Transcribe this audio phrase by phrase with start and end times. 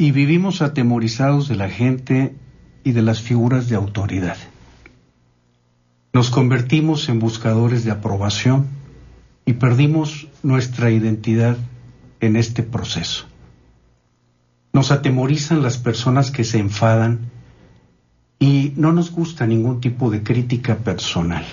[0.00, 2.34] y vivimos atemorizados de la gente
[2.84, 4.38] y de las figuras de autoridad.
[6.14, 8.66] Nos convertimos en buscadores de aprobación
[9.44, 11.58] y perdimos nuestra identidad
[12.20, 13.26] en este proceso.
[14.72, 17.30] Nos atemorizan las personas que se enfadan
[18.38, 21.44] y no nos gusta ningún tipo de crítica personal.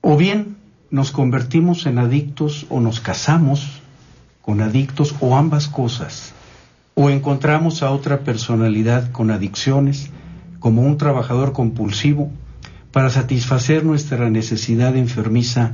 [0.00, 0.58] O bien
[0.92, 3.82] nos convertimos en adictos o nos casamos
[4.42, 6.34] con adictos o ambas cosas
[6.94, 10.10] o encontramos a otra personalidad con adicciones,
[10.60, 12.30] como un trabajador compulsivo,
[12.92, 15.72] para satisfacer nuestra necesidad enfermiza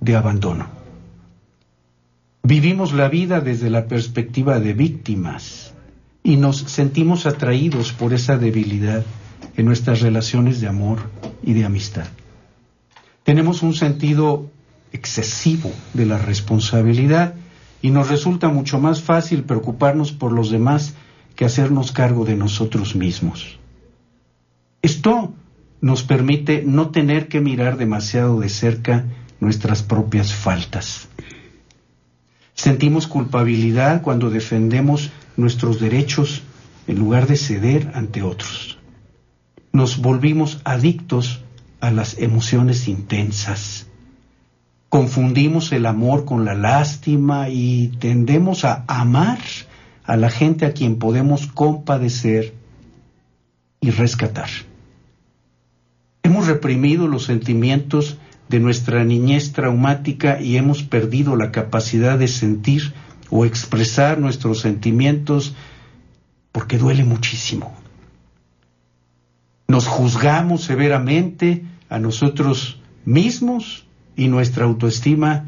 [0.00, 0.66] de abandono.
[2.42, 5.74] Vivimos la vida desde la perspectiva de víctimas
[6.22, 9.04] y nos sentimos atraídos por esa debilidad
[9.56, 10.98] en nuestras relaciones de amor
[11.42, 12.06] y de amistad.
[13.24, 14.50] Tenemos un sentido
[14.92, 17.34] excesivo de la responsabilidad
[17.84, 20.94] y nos resulta mucho más fácil preocuparnos por los demás
[21.36, 23.58] que hacernos cargo de nosotros mismos.
[24.80, 25.34] Esto
[25.82, 29.04] nos permite no tener que mirar demasiado de cerca
[29.38, 31.08] nuestras propias faltas.
[32.54, 36.40] Sentimos culpabilidad cuando defendemos nuestros derechos
[36.86, 38.78] en lugar de ceder ante otros.
[39.74, 41.42] Nos volvimos adictos
[41.80, 43.88] a las emociones intensas,
[44.94, 49.40] confundimos el amor con la lástima y tendemos a amar
[50.04, 52.54] a la gente a quien podemos compadecer
[53.80, 54.48] y rescatar.
[56.22, 58.18] Hemos reprimido los sentimientos
[58.48, 62.94] de nuestra niñez traumática y hemos perdido la capacidad de sentir
[63.30, 65.56] o expresar nuestros sentimientos
[66.52, 67.74] porque duele muchísimo.
[69.66, 75.44] Nos juzgamos severamente a nosotros mismos y nuestra autoestima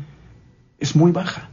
[0.78, 1.50] es muy baja.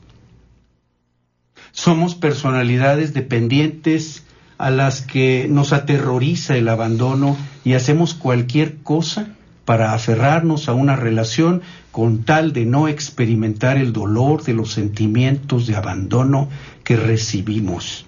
[1.72, 4.24] Somos personalidades dependientes
[4.58, 9.36] a las que nos aterroriza el abandono y hacemos cualquier cosa
[9.66, 15.68] para aferrarnos a una relación con tal de no experimentar el dolor de los sentimientos
[15.68, 16.50] de abandono
[16.84, 18.06] que recibimos,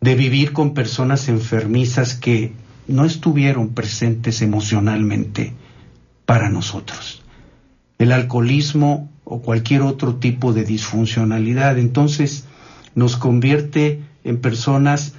[0.00, 2.52] de vivir con personas enfermizas que
[2.86, 5.52] no estuvieron presentes emocionalmente
[6.26, 7.21] para nosotros
[8.02, 11.78] el alcoholismo o cualquier otro tipo de disfuncionalidad.
[11.78, 12.44] Entonces
[12.94, 15.14] nos convierte en personas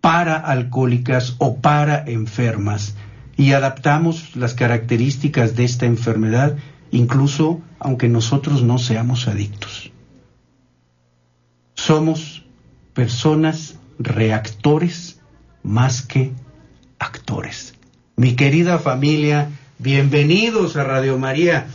[0.00, 2.94] para alcohólicas o para enfermas
[3.36, 6.56] y adaptamos las características de esta enfermedad
[6.90, 9.90] incluso aunque nosotros no seamos adictos.
[11.74, 12.44] Somos
[12.94, 15.20] personas reactores
[15.62, 16.32] más que
[16.98, 17.74] actores.
[18.16, 21.66] Mi querida familia, bienvenidos a Radio María.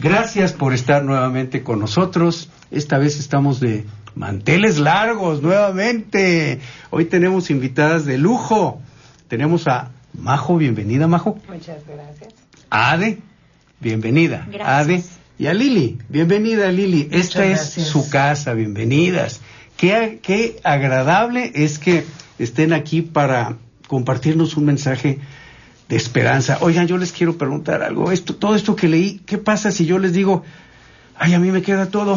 [0.00, 2.48] Gracias por estar nuevamente con nosotros.
[2.70, 3.84] Esta vez estamos de
[4.14, 6.58] manteles largos nuevamente.
[6.88, 8.80] Hoy tenemos invitadas de lujo.
[9.28, 11.38] Tenemos a Majo, bienvenida Majo.
[11.46, 12.32] Muchas gracias.
[12.70, 13.18] Ade,
[13.78, 14.48] bienvenida.
[14.50, 14.68] Gracias.
[14.68, 15.04] Ade.
[15.38, 17.08] Y a Lili, bienvenida Lili.
[17.12, 19.42] Esta es su casa, bienvenidas.
[19.76, 22.06] Qué, qué agradable es que
[22.38, 25.18] estén aquí para compartirnos un mensaje
[25.90, 26.58] de esperanza.
[26.60, 28.12] Oigan, yo les quiero preguntar algo.
[28.12, 30.44] Esto, todo esto que leí, ¿qué pasa si yo les digo,
[31.18, 32.16] ay, a mí me queda todo?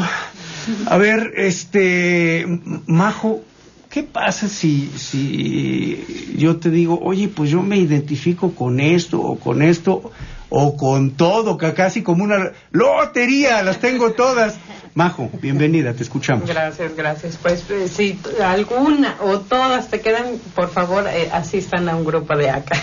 [0.86, 2.46] A ver, este,
[2.86, 3.42] Majo,
[3.90, 9.40] ¿qué pasa si, si yo te digo, oye, pues yo me identifico con esto o
[9.40, 10.12] con esto
[10.50, 14.56] o con todo, casi como una lotería, las tengo todas?
[14.96, 16.48] Majo, bienvenida, te escuchamos.
[16.48, 17.38] Gracias, gracias.
[17.38, 22.36] Pues eh, si alguna o todas te quedan, por favor, eh, asistan a un grupo
[22.36, 22.76] de ACA.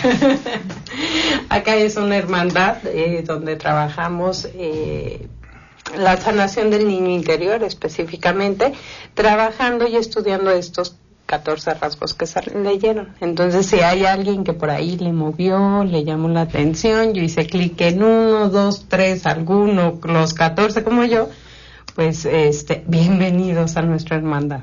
[1.47, 5.25] ACA es una hermandad eh, donde trabajamos eh,
[5.97, 8.73] la sanación del niño interior específicamente,
[9.13, 10.97] trabajando y estudiando estos
[11.27, 13.15] 14 rasgos que se leyeron.
[13.21, 17.47] Entonces, si hay alguien que por ahí le movió, le llamó la atención, yo hice
[17.47, 21.29] clic en uno, dos, tres, alguno, los 14 como yo,
[22.01, 24.61] pues este, bienvenidos a nuestra hermandad.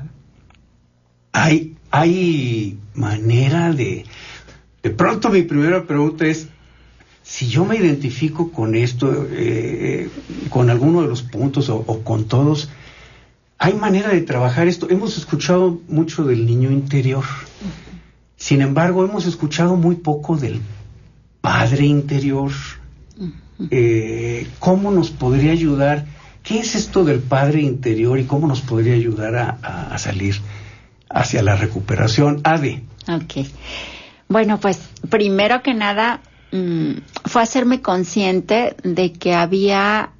[1.31, 4.03] Hay hay manera de...
[4.83, 6.49] De pronto mi primera pregunta es,
[7.23, 10.09] si yo me identifico con esto, eh,
[10.49, 12.69] con alguno de los puntos o, con todos,
[13.57, 14.89] ¿hay manera de trabajar esto?
[14.89, 17.23] Hemos escuchado mucho del niño interior.
[18.35, 20.59] Sin embargo, hemos escuchado muy poco del
[21.39, 22.51] padre interior.
[23.71, 26.18] Eh, ¿Cómo nos podría ayudar?
[26.49, 30.41] ¿Qué es esto del padre interior y cómo nos podría ayudar a, salir
[31.07, 32.41] hacia la recuperación?
[32.43, 32.81] Ade.
[33.07, 33.45] Ok.
[34.27, 34.79] Bueno, pues
[35.11, 40.13] primero que nada mm, fue hacerme consciente de que había,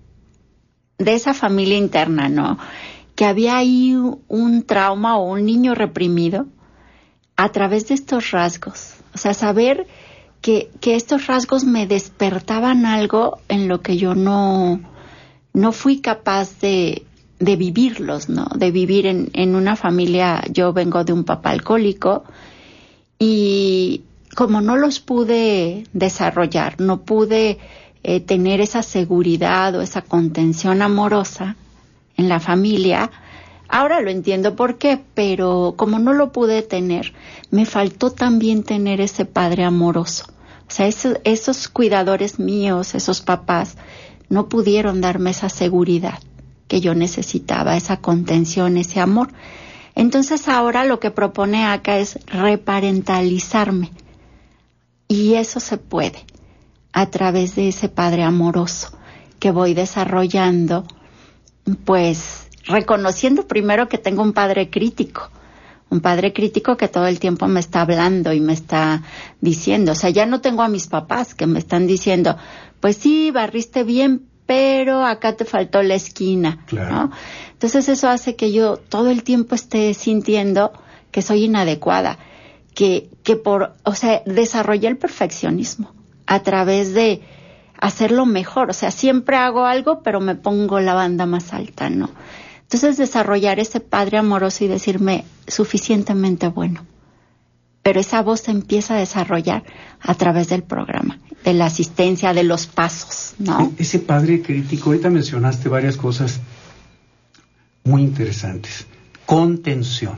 [0.99, 2.59] de esa familia interna, ¿no?
[3.15, 3.95] Que había ahí
[4.27, 6.45] un trauma o un niño reprimido
[7.37, 8.97] a través de estos rasgos.
[9.15, 9.87] O sea, saber
[10.41, 14.79] que, que estos rasgos me despertaban algo en lo que yo no,
[15.53, 17.05] no fui capaz de,
[17.39, 18.47] de vivirlos, ¿no?
[18.55, 22.23] De vivir en, en una familia, yo vengo de un papá alcohólico,
[23.17, 24.03] y
[24.35, 27.57] como no los pude desarrollar, no pude
[28.03, 31.57] eh, tener esa seguridad o esa contención amorosa
[32.15, 33.11] en la familia,
[33.67, 37.13] ahora lo entiendo por qué, pero como no lo pude tener,
[37.51, 40.25] me faltó también tener ese padre amoroso.
[40.67, 43.75] O sea, esos cuidadores míos, esos papás,
[44.29, 46.19] no pudieron darme esa seguridad
[46.67, 49.29] que yo necesitaba, esa contención, ese amor.
[49.95, 53.91] Entonces ahora lo que propone acá es reparentalizarme.
[55.07, 56.23] Y eso se puede
[56.93, 58.91] a través de ese Padre amoroso
[59.39, 60.85] que voy desarrollando,
[61.85, 65.29] pues reconociendo primero que tengo un Padre crítico,
[65.89, 69.01] un Padre crítico que todo el tiempo me está hablando y me está
[69.41, 72.37] diciendo, o sea, ya no tengo a mis papás que me están diciendo,
[72.79, 77.11] pues sí, barriste bien, pero acá te faltó la esquina, ¿no?
[77.51, 80.71] Entonces eso hace que yo todo el tiempo esté sintiendo
[81.11, 82.17] que soy inadecuada,
[82.73, 85.93] que, que por, o sea, desarrollé el perfeccionismo
[86.25, 87.21] a través de
[87.77, 92.09] hacerlo mejor, o sea, siempre hago algo, pero me pongo la banda más alta, ¿no?
[92.61, 96.85] Entonces desarrollar ese padre amoroso y decirme suficientemente bueno.
[97.81, 99.63] Pero esa voz se empieza a desarrollar
[100.01, 103.73] a través del programa, de la asistencia, de los pasos, ¿no?
[103.77, 106.39] E-, ese padre crítico, ahorita mencionaste varias cosas
[107.83, 108.85] muy interesantes.
[109.25, 110.15] Contención.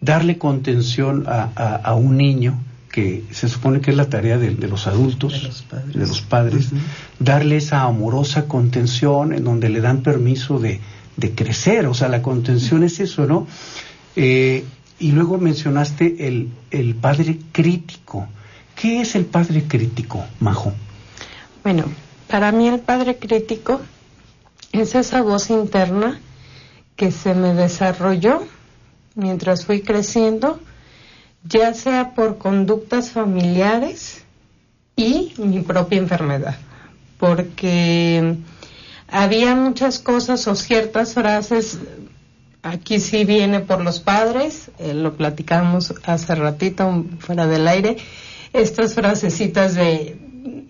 [0.00, 2.56] Darle contención a, un niño,
[2.90, 6.68] que se supone que es la tarea de, los adultos, de los padres,
[7.18, 10.80] darle esa amorosa contención en donde le dan permiso de,
[11.34, 11.86] crecer.
[11.86, 13.48] O sea, la contención es eso, ¿no?
[14.14, 14.64] Eh,
[15.00, 18.28] y luego mencionaste el, el padre crítico.
[18.80, 20.72] ¿Qué es el padre crítico, Majo?
[21.64, 21.84] Bueno,
[22.28, 23.80] para mí el padre crítico
[24.70, 26.20] es esa voz interna
[26.94, 28.46] que se me desarrolló
[29.16, 30.60] mientras fui creciendo,
[31.42, 34.22] ya sea por conductas familiares
[34.94, 36.56] y mi propia enfermedad,
[37.18, 38.36] porque
[39.08, 41.78] había muchas cosas o ciertas frases,
[42.62, 47.96] aquí sí viene por los padres, eh, lo platicamos hace ratito fuera del aire,
[48.52, 50.16] estas frasecitas de,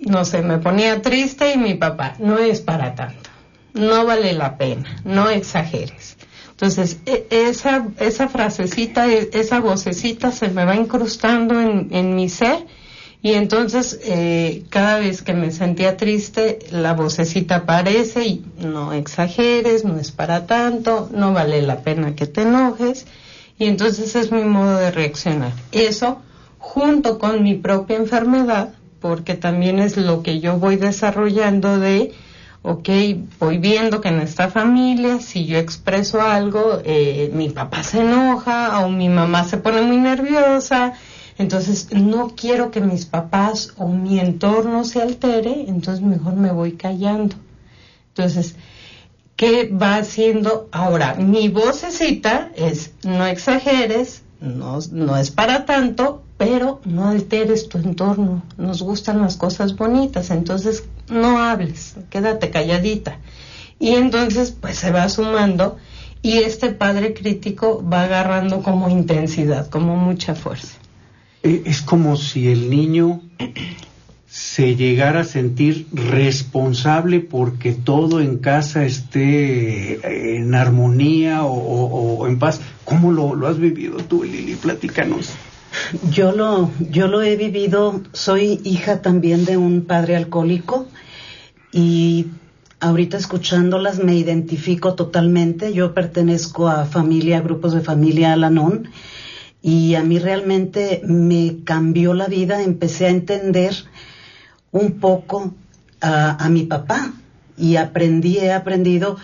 [0.01, 3.31] no sé, me ponía triste y mi papá, no es para tanto,
[3.75, 6.17] no vale la pena, no exageres.
[6.51, 12.29] Entonces, e, esa, esa frasecita, e, esa vocecita se me va incrustando en, en mi
[12.29, 12.67] ser
[13.21, 19.85] y entonces eh, cada vez que me sentía triste, la vocecita aparece y no exageres,
[19.85, 23.07] no es para tanto, no vale la pena que te enojes
[23.59, 25.53] y entonces es mi modo de reaccionar.
[25.73, 26.23] Eso
[26.69, 32.13] junto con mi propia enfermedad, porque también es lo que yo voy desarrollando de
[32.63, 32.89] ok,
[33.41, 38.81] voy viendo que en esta familia, si yo expreso algo, eh, mi papá se enoja
[38.81, 40.93] o mi mamá se pone muy nerviosa,
[41.39, 46.73] entonces no quiero que mis papás o mi entorno se altere, entonces mejor me voy
[46.73, 47.37] callando.
[48.09, 48.57] Entonces,
[49.37, 51.15] ¿qué va haciendo ahora?
[51.15, 58.43] Mi vocecita es, no exageres, no, no es para tanto, pero no alteres tu entorno.
[58.57, 63.19] Nos gustan las cosas bonitas, entonces no hables, quédate calladita.
[63.81, 65.77] Y entonces pues se va sumando
[66.23, 70.79] y este padre crítico va agarrando como intensidad, como mucha fuerza.
[71.43, 73.21] E, es como si el niño
[74.29, 82.61] se llegara a sentir responsable porque todo en casa esté en armonía o, en paz.
[82.85, 84.55] ¿Cómo lo, lo, has vivido tú, Lili?
[84.55, 85.31] Platícanos.
[86.11, 90.87] Yo lo, yo lo he vivido, soy hija también de un padre alcohólico
[91.73, 92.27] y
[92.81, 95.73] ahorita escuchándolas me identifico totalmente.
[95.73, 98.91] Yo pertenezco a familia, grupos de familia Alanón
[99.63, 103.75] y a mí realmente me cambió la vida, empecé a entender
[104.73, 105.55] un poco
[106.01, 107.13] a, a mi papá
[107.57, 109.17] y aprendí, he aprendido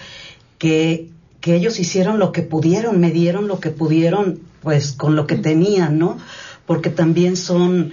[0.59, 1.11] que,
[1.41, 5.37] que ellos hicieron lo que pudieron, me dieron lo que pudieron, pues con lo que
[5.37, 6.19] tenían, ¿no?
[6.67, 7.93] Porque también son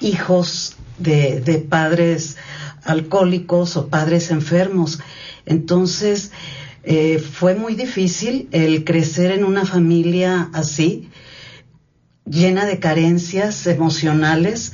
[0.00, 2.36] hijos de, padres
[2.84, 5.00] alcohólicos o padres enfermos.
[5.44, 6.30] Entonces,
[6.84, 11.08] eh, fue muy difícil el crecer en una familia así,
[12.24, 14.72] llena de carencias emocionales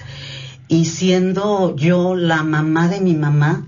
[0.69, 3.67] y siendo yo la mamá de mi mamá,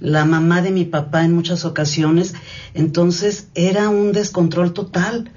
[0.00, 2.34] la mamá de mi papá en muchas ocasiones,
[2.74, 5.32] entonces era un descontrol total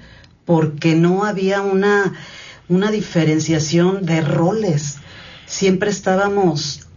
[0.52, 2.12] porque no había una,
[2.68, 4.98] una diferenciación de roles.
[5.46, 6.88] Siempre estábamos,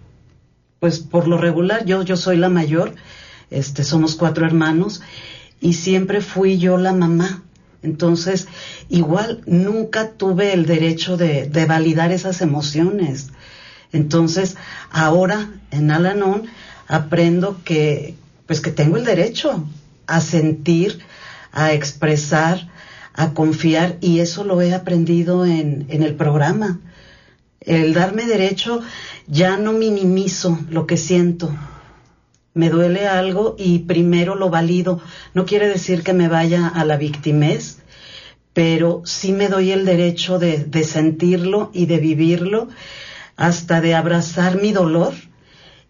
[0.82, 2.96] pues por lo regular, yo, yo soy la mayor,
[3.50, 5.04] este, somos cuatro hermanos,
[5.62, 7.44] y siempre fui yo la mamá.
[7.82, 8.50] Entonces,
[8.90, 13.30] igual nunca tuve el derecho de, de validar esas emociones.
[13.94, 14.58] Entonces,
[14.92, 16.48] ahora en Alanón
[16.90, 18.16] aprendo que,
[18.48, 19.66] pues que tengo el derecho
[20.08, 21.00] a sentir,
[21.54, 22.75] a expresar,
[23.15, 26.79] a confiar, y eso lo he aprendido en, en el programa.
[27.62, 28.81] El darme derecho,
[29.27, 31.51] ya no minimizo lo que siento,
[32.55, 35.01] me duele algo y primero lo valido.
[35.34, 37.79] No quiere decir que me vaya a la victimez,
[38.53, 42.69] pero sí me doy el derecho de, de sentirlo y de vivirlo,
[43.36, 45.13] hasta de abrazar mi dolor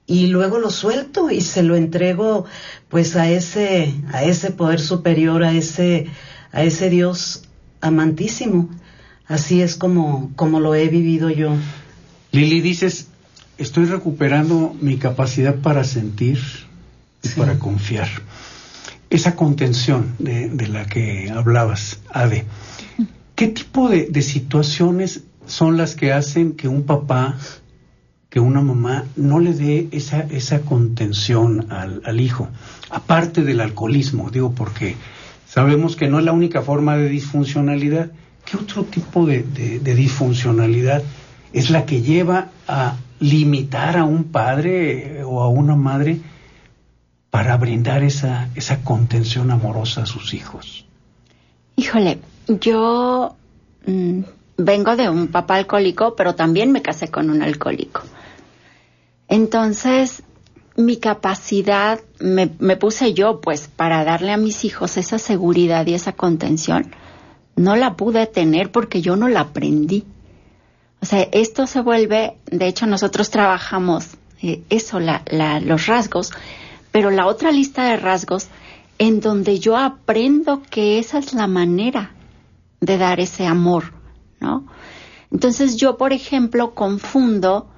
[0.07, 2.45] y luego lo suelto y se lo entrego
[2.89, 6.07] pues a ese a ese poder superior a ese
[6.55, 7.43] a ese Dios
[7.81, 8.69] amantísimo
[9.27, 11.55] así es como como lo he vivido yo
[12.31, 13.07] Lili dices
[13.57, 16.39] estoy recuperando mi capacidad para sentir
[17.23, 18.07] y para confiar.
[19.09, 22.45] Esa contención de, de, la que hablabas, Ade,
[23.35, 27.37] ¿qué tipo de, de, situaciones son las que hacen que un papá,
[28.29, 32.49] que una mamá no le dé esa, esa contención al, al hijo?
[32.89, 34.95] Aparte del alcoholismo, digo, porque
[35.55, 38.11] sabemos que no es la única forma de disfuncionalidad.
[38.43, 39.41] ¿Qué otro tipo de,
[39.79, 41.01] disfuncionalidad
[41.53, 46.19] es la que lleva a limitar a un padre o a una madre
[47.29, 50.85] para brindar esa, esa contención amorosa a sus hijos?
[51.77, 52.19] Híjole,
[52.49, 53.37] yo
[53.87, 54.23] mmm,
[54.57, 58.01] vengo de un papá alcohólico, pero también me casé con un alcohólico.
[59.29, 60.21] Entonces,
[60.75, 65.93] mi capacidad, me, me, puse yo, pues, para darle a mis hijos esa seguridad y
[65.93, 66.93] esa contención,
[67.55, 70.03] no la pude tener porque yo no la aprendí.
[71.01, 76.31] O sea, esto se vuelve, de hecho nosotros trabajamos eh, eso, la, la, los rasgos,
[76.91, 78.47] pero la otra lista de rasgos
[78.97, 82.11] en donde yo aprendo que esa es la manera
[82.81, 83.93] de dar ese amor,
[84.39, 84.65] ¿no?
[85.31, 87.69] Entonces yo, por ejemplo, confundo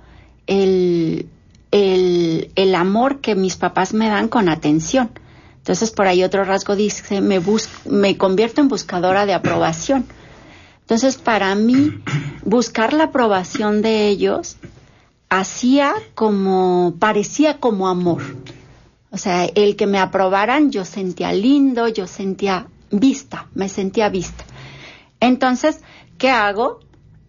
[0.46, 1.30] el,
[1.72, 5.10] el, el amor que mis papás me dan con atención.
[5.58, 10.06] Entonces por ahí otro rasgo dice, me, bus me convierto en buscadora de aprobación.
[10.88, 12.02] Entonces, para mí,
[12.46, 14.56] buscar la aprobación de ellos
[15.28, 18.24] hacía como, parecía como amor.
[19.12, 24.46] O sea, el que me aprobaran, yo sentía lindo, yo sentía vista, me sentía vista.
[25.20, 25.82] Entonces,
[26.18, 26.80] ¿qué hago?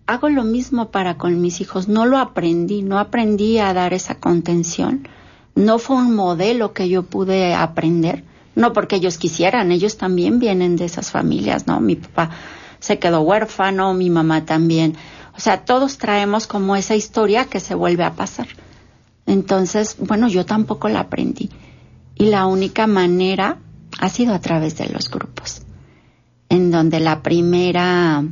[0.09, 1.87] Hago lo mismo para con mis hijos.
[1.87, 5.07] No lo aprendí, no aprendí a dar esa contención.
[5.55, 8.25] No fue un modelo que yo pude aprender.
[8.55, 11.79] No porque ellos quisieran, ellos también vienen de esas familias, ¿no?
[11.81, 12.31] Mi papá
[12.81, 14.97] se quedó huérfano, mi mamá también.
[15.37, 18.49] O sea, todos traemos como esa historia que se vuelve a pasar.
[19.27, 21.51] Entonces, bueno, yo tampoco la aprendí.
[22.15, 23.59] Y la única manera
[24.01, 25.61] ha sido a través de los grupos,
[26.49, 28.25] en donde la primera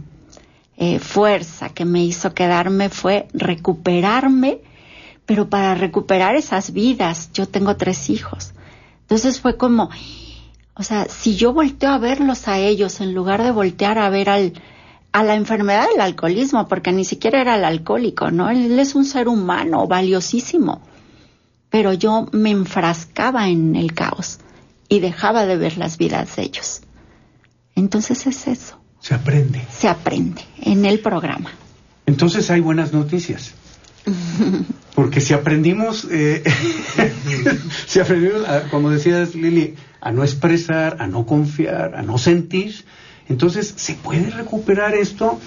[0.76, 4.60] eh, fuerza que me hizo quedarme fue recuperarme,
[5.24, 8.52] pero para recuperar esas vidas, yo tengo tres hijos.
[9.00, 9.88] Entonces fue como,
[10.74, 14.28] o sea, si yo volteo a verlos a ellos en lugar de voltear a ver
[14.28, 14.52] al,
[15.12, 18.50] a la enfermedad del alcoholismo, porque ni siquiera era el alcohólico, ¿no?
[18.50, 20.82] Él es un ser humano valiosísimo.
[21.70, 24.38] Pero yo me enfrascaba en el caos
[24.88, 26.82] y dejaba de ver las vidas de ellos.
[27.74, 28.78] Entonces es eso.
[29.06, 29.62] Se aprende.
[29.70, 31.52] Se aprende en el programa.
[32.06, 33.54] Entonces hay buenas noticias.
[34.96, 36.42] Porque si aprendimos, eh,
[37.86, 42.84] si aprendimos, como decías Lili, a no expresar, a no confiar, a no sentir,
[43.28, 45.38] entonces se puede recuperar esto.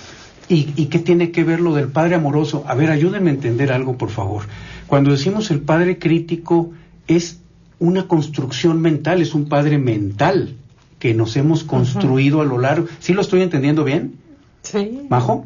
[0.47, 2.63] ¿Y, ¿Y, qué tiene que ver lo del padre amoroso?
[2.65, 4.43] A ver, ayúdenme a entender algo, por favor.
[4.87, 6.71] Cuando decimos el padre crítico,
[7.07, 7.41] es
[7.77, 10.55] una construcción mental, es un padre mental
[10.99, 12.45] que nos hemos construido uh -huh.
[12.45, 12.87] a lo largo.
[12.99, 14.15] ¿Sí lo estoy entendiendo bien?
[14.63, 15.01] Sí.
[15.09, 15.45] ¿Majo?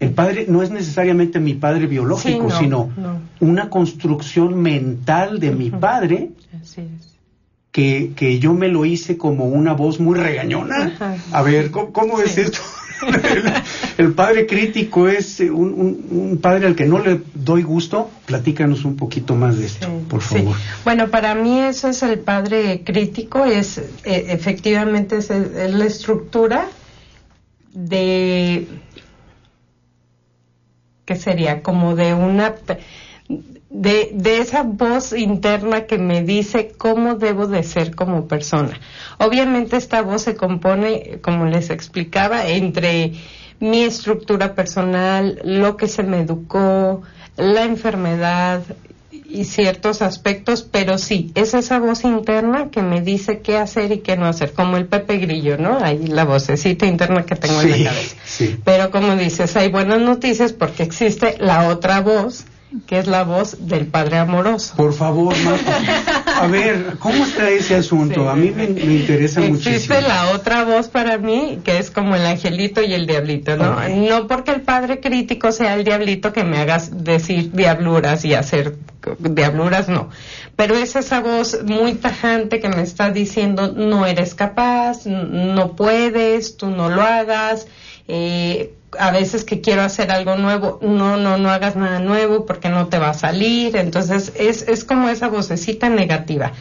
[0.00, 3.20] El padre no es necesariamente mi padre biológico, Sí, no, sino no.
[3.40, 6.30] una construcción mental de mi padre
[6.60, 7.14] Así es.
[7.70, 10.86] que, que yo me lo hice como una voz muy regañona.
[10.86, 11.16] Ajá.
[11.32, 12.58] A ver, ¿cómo, cómo es esto?
[13.98, 18.10] El, padre crítico es eh, un, un- un padre al que no le doy gusto.
[18.26, 20.34] Platícanos un poquito más de esto, Sí, por sí.
[20.38, 20.56] favor.
[20.84, 25.84] Bueno, para mí eso es el padre crítico, es eh, efectivamente es, el- es la
[25.86, 26.66] estructura
[27.72, 28.66] de
[31.04, 31.62] ¿qué sería?
[31.62, 32.54] Como de una
[33.70, 38.78] de, de esa voz interna que me dice cómo debo de ser como persona.
[39.18, 43.12] Obviamente esta voz se compone, como les explicaba, entre
[43.60, 47.02] mi estructura personal, lo que se me educó,
[47.36, 48.62] la enfermedad
[49.12, 53.98] y ciertos aspectos, pero sí, es esa voz interna que me dice qué hacer y
[53.98, 55.78] qué no hacer, como el Pepe Grillo, ¿no?
[55.80, 58.16] Ahí la vocecita interna que tengo en Sí, la cabeza.
[58.24, 58.60] sí.
[58.64, 62.44] Pero como dices, hay buenas noticias porque existe la otra voz,
[62.86, 64.74] que es la voz del Padre amoroso.
[64.76, 66.40] Por favor, Marta.
[66.40, 68.22] A ver, ¿cómo está ese asunto?
[68.22, 68.28] Sí.
[68.28, 70.00] A mí me, me interesa Existe muchísimo.
[70.00, 73.76] la otra voz para mí, que es como el angelito y el diablito, ¿no?
[73.88, 78.76] No porque el padre crítico sea el diablito que me hagas decir diabluras y hacer
[79.18, 80.08] diabluras, no.
[80.56, 86.56] Pero es esa voz muy tajante que me está diciendo, no eres capaz, no puedes,
[86.56, 87.66] tú no lo hagas,
[88.12, 92.68] eh, a veces que quiero hacer algo nuevo, no, no, no hagas nada nuevo porque
[92.68, 93.76] no te va a salir.
[93.76, 96.52] Entonces es, es como esa vocecita negativa.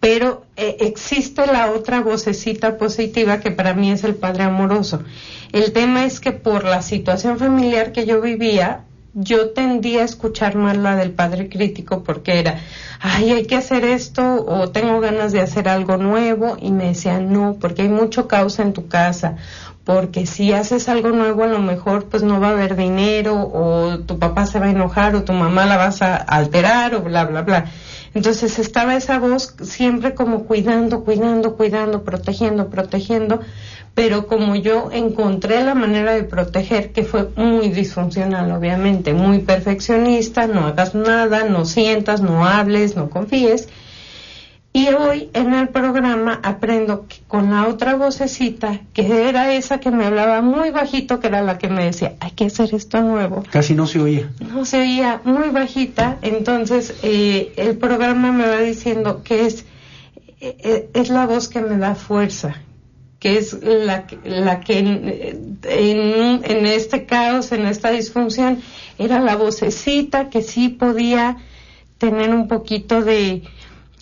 [0.00, 5.02] Pero eh, existe la otra vocecita positiva que para mí es el padre amoroso.
[5.52, 8.84] El tema es que por la situación familiar que yo vivía,
[9.14, 12.60] yo tendía a escuchar más la del padre crítico porque era,
[13.00, 17.20] ay, hay que hacer esto o tengo ganas de hacer algo nuevo y me decía,
[17.20, 19.36] no, porque hay mucho caos en tu casa,
[19.84, 23.98] porque si haces algo nuevo a lo mejor pues no va a haber dinero o
[24.00, 27.24] tu papá se va a enojar o tu mamá la vas a alterar o bla,
[27.26, 27.66] bla, bla.
[28.14, 33.40] Entonces estaba esa voz siempre como cuidando, cuidando, cuidando, protegiendo, protegiendo,
[33.94, 40.46] pero como yo encontré la manera de proteger, que fue muy disfuncional, obviamente, muy perfeccionista,
[40.46, 43.68] no hagas nada, no sientas, no hables, no confíes.
[44.76, 49.92] Y hoy en el programa aprendo que con la otra vocecita, que era esa que
[49.92, 53.44] me hablaba muy bajito, que era la que me decía, hay que hacer esto nuevo
[53.52, 54.32] Casi no se oía.
[54.52, 59.64] no se oía muy bajita, entonces eh, el programa me va diciendo que es,
[60.40, 62.56] eh, eh, es la voz que me da fuerza,
[63.20, 68.60] que es la, que- la que en, en, en este caos, en esta disfunción,
[68.98, 71.36] era la vocecita que sí podía
[71.98, 73.44] tener un poquito de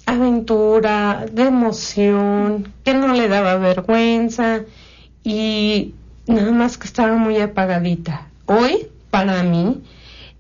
[0.07, 4.63] aventura, de emoción, que no le daba vergüenza
[5.25, 5.95] y
[6.27, 8.29] nada más que estaba muy apagadita.
[8.47, 9.83] Hoy, para mí,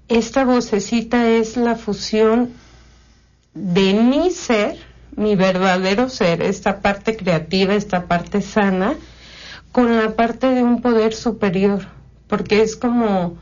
[0.08, 2.50] esta vocecita es la fusión
[3.54, 4.78] de mi ser,
[5.16, 8.94] mi verdadero ser, esta parte creativa, esta parte sana,
[9.72, 11.86] con la parte de un poder superior,
[12.28, 13.36] porque es como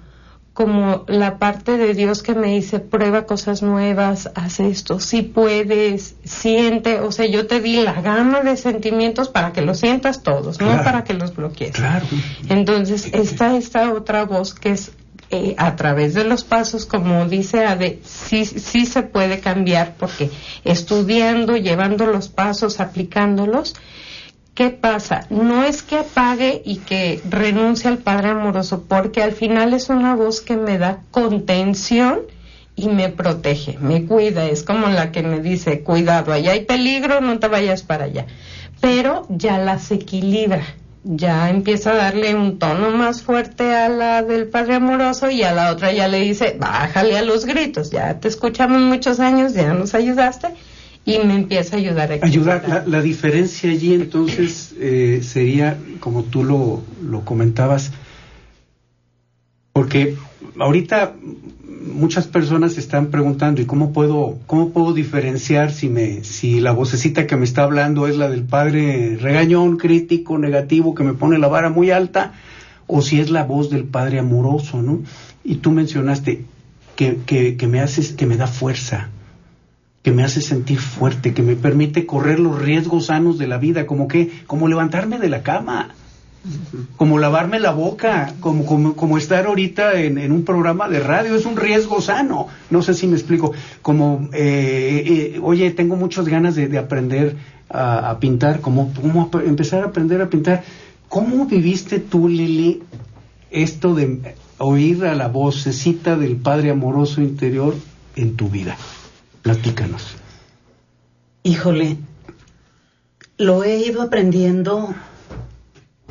[0.61, 6.17] como la parte de Dios que me dice prueba cosas nuevas, haz esto, si puedes,
[6.25, 10.61] siente, o sea, yo te di la gama de sentimientos para que los sientas todos,
[10.61, 11.71] no para que los bloquees.
[11.71, 12.05] Claro.
[12.51, 14.93] Entonces está esta otra voz que es
[15.31, 20.31] eh, a través de los pasos, como dice Ade, sí, sí se puede cambiar porque
[20.65, 23.77] estudiando, llevando los pasos, aplicándolos,
[24.61, 25.27] ¿qué pasa?
[25.31, 30.15] No es que apague y que renuncie al Padre amoroso, porque al final es una
[30.15, 32.21] voz que me da contención
[32.77, 37.23] y me protege, me cuida, es como la que me dice, cuidado, allá hay peligro,
[37.23, 38.27] no te vayas para allá.
[38.83, 40.63] Pero ya las equilibra,
[41.05, 45.55] ya empieza a darle un tono más fuerte a la del Padre amoroso y a
[45.55, 49.73] la otra ya le dice, bájale a los gritos, ya te escuchamos muchos años, ya
[49.73, 50.49] nos ayudaste
[51.15, 56.25] y me empieza a ayudar a Ayudar, la, la diferencia allí entonces eh, sería, como
[56.25, 57.93] tú lo, lo comentabas,
[59.73, 60.17] porque
[60.59, 61.15] ahorita
[61.87, 66.73] muchas personas se están preguntando, ¿y cómo puedo, cómo puedo diferenciar si, me, si la
[66.73, 71.39] vocecita que me está hablando es la del padre regañón, crítico, negativo, que me pone
[71.39, 72.35] la vara muy alta,
[72.87, 75.01] o si es la voz del padre amoroso, ¿no?
[75.45, 76.45] Y tú mencionaste
[76.97, 79.09] que, que, que me haces, que me da fuerza,
[80.03, 83.87] que me hace sentir fuerte, que me permite correr los riesgos sanos de la vida,
[83.87, 85.91] como que, como levantarme de la cama,
[86.97, 91.35] como lavarme la boca, como, como, como estar ahorita en, en un programa de radio,
[91.35, 96.27] es un riesgo sano, no sé si me explico, como, eh, eh, oye, tengo muchas
[96.29, 97.37] ganas de, de aprender
[97.69, 100.65] a, a pintar, como, como ap- empezar a aprender a pintar.
[101.11, 102.83] ¿Cómo viviste tú, Lili,
[103.51, 107.75] esto de oír a la vocecita del Padre amoroso interior
[108.17, 108.79] en tu vida?
[109.43, 110.17] Platícanos.
[111.43, 111.97] Híjole,
[113.39, 114.95] lo he ido aprendiendo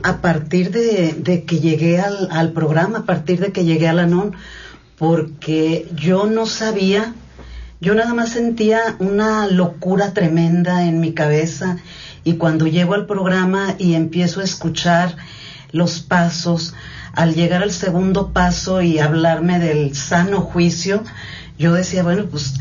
[0.01, 4.33] a partir de, que llegué al, programa, a partir de que llegué a la NON,
[4.97, 7.13] porque yo no sabía,
[7.79, 11.77] yo nada más sentía una locura tremenda en mi cabeza
[12.23, 15.15] y cuando llego al programa y empiezo a escuchar
[15.71, 16.73] los pasos,
[17.13, 21.03] al llegar al segundo paso y hablarme del sano juicio,
[21.59, 22.53] yo decía, bueno, pues,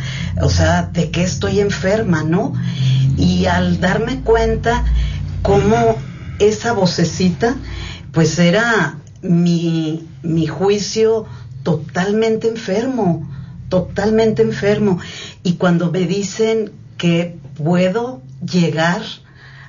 [0.42, 2.52] o sea, ¿de qué estoy enferma, no?
[3.16, 4.84] Y al darme cuenta
[5.42, 5.96] cómo
[6.40, 7.56] esa vocecita,
[8.12, 11.26] pues era mi, mi juicio
[11.62, 13.30] totalmente enfermo,
[13.68, 14.98] totalmente enfermo.
[15.44, 19.02] Y cuando me dicen que puedo llegar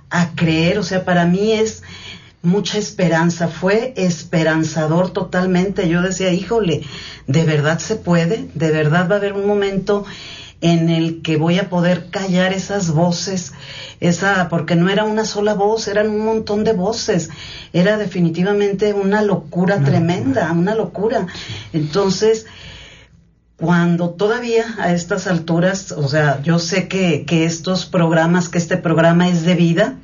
[0.10, 1.84] a creer, o sea, para mí es
[2.42, 5.90] mucha esperanza, fue esperanzador totalmente.
[5.90, 6.82] Yo decía, híjole,
[7.28, 8.50] ¿de verdad se puede?
[8.54, 10.06] ¿De verdad va a haber un momento
[10.62, 13.54] en el que voy a poder callar esas voces,
[14.02, 17.30] esa, porque no era una sola voz, eran un montón de voces,
[17.72, 21.28] era definitivamente una locura tremenda, una locura.
[21.72, 22.46] Entonces,
[23.56, 28.78] cuando todavía a estas alturas, o sea, yo sé que, que estos programas, que este
[28.78, 29.98] programa es de vida,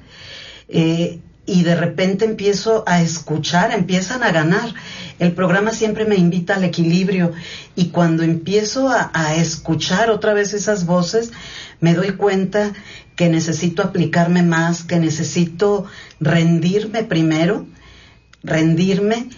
[0.68, 4.74] eh, y de repente empiezo a escuchar, empiezan a ganar.
[5.20, 7.32] El programa siempre me invita al equilibrio
[7.76, 11.32] y cuando empiezo a, escuchar otra vez esas voces,
[11.80, 12.74] me doy cuenta
[13.16, 15.86] que necesito aplicarme más, que necesito
[16.20, 17.66] rendirme primero,
[18.44, 19.30] rendirme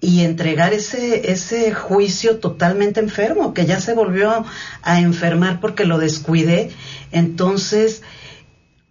[0.00, 4.44] y entregar ese, ese juicio totalmente enfermo, que ya se volvió
[4.82, 6.70] a enfermar porque lo descuidé.
[7.10, 8.02] Entonces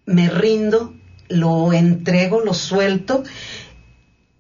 [0.06, 0.95] me rindo
[1.30, 3.24] lo entrego, lo suelto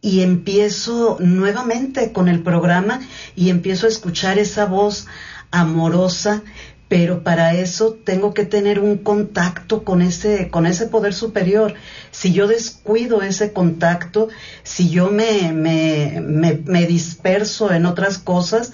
[0.05, 3.01] y empiezo nuevamente con el programa
[3.35, 5.07] y empiezo a escuchar esa voz
[5.49, 6.43] amorosa,
[6.87, 11.73] pero para eso tengo que tener un contacto con ese, con ese poder superior.
[12.11, 14.29] Si yo descuido ese contacto,
[14.61, 18.73] si yo me, me, me, disperso en otras cosas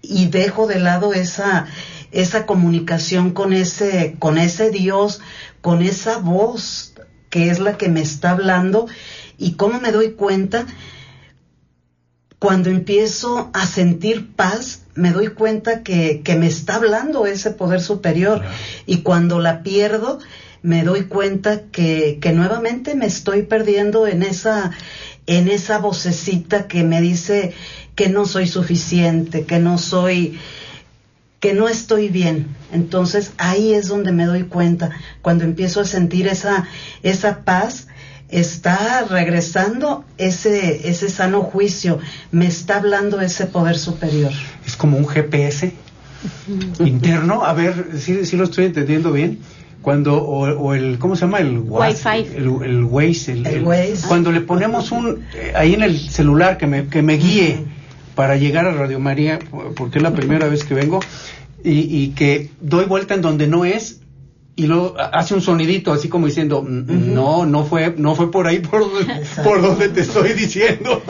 [0.00, 1.66] y dejo de lado esa,
[2.12, 5.20] esa comunicación con ese, con ese Dios,
[5.60, 6.94] con esa voz
[7.30, 8.86] que es la que me está hablando
[9.36, 10.66] y cómo me doy cuenta
[12.38, 18.42] cuando empiezo a sentir paz, me doy cuenta que, me está hablando ese poder superior.
[18.86, 20.20] Y cuando la pierdo,
[20.62, 24.70] me doy cuenta que, que, nuevamente me estoy perdiendo en esa,
[25.26, 27.54] en esa vocecita que me dice
[27.96, 30.38] que no soy suficiente, que no soy,
[31.40, 32.48] que no estoy bien.
[32.72, 34.90] Entonces ahí es donde me doy cuenta,
[35.22, 36.66] cuando empiezo a sentir esa,
[37.02, 37.88] esa paz,
[38.28, 41.98] está regresando ese, ese sano juicio,
[42.30, 44.32] me está hablando ese poder superior.
[44.66, 45.72] Es como un GPS
[46.80, 49.38] interno, a ver si, si lo estoy entendiendo bien
[49.82, 52.36] cuando o, el cómo se llama el Wi-Fi.
[52.36, 53.64] El, el Waze, el,
[54.06, 57.64] cuando le ponemos un eh, ahí en el celular que me, que me guíe
[58.18, 59.38] para llegar a Radio María,
[59.76, 60.98] porque es la primera vez que vengo,
[61.62, 64.00] y, que doy vuelta en donde no es,
[64.56, 68.58] y luego hace un sonidito así como diciendo no no fue no fue por ahí
[68.58, 68.82] por,
[69.44, 71.00] por donde te estoy diciendo